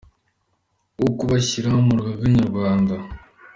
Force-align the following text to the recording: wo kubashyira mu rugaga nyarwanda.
wo 1.01 1.09
kubashyira 1.17 1.69
mu 1.85 1.93
rugaga 1.97 2.25
nyarwanda. 2.37 2.95